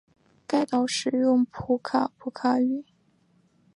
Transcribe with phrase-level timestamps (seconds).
[0.47, 2.83] 该岛使用普卡普卡语。